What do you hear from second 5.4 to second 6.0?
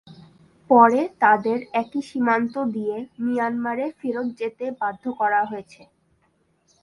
হয়েছে।